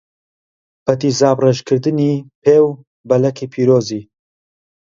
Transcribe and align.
بە 0.85 0.93
تیزابڕێژکردنی 1.01 2.11
پێ 2.43 2.57
و 2.65 2.69
بەلەکی 3.09 3.49
پیرۆزی 3.53 4.03